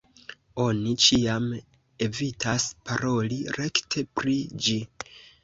Oni 0.61 0.93
ĉiam 1.03 1.45
evitas 2.07 2.67
paroli 2.89 3.39
rekte 3.59 4.07
pri 4.23 4.37
ĝi. 4.67 4.81